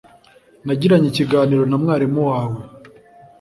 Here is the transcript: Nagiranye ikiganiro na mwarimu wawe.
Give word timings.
Nagiranye 0.65 1.07
ikiganiro 1.09 1.63
na 1.67 1.75
mwarimu 1.81 2.21
wawe. 2.29 2.59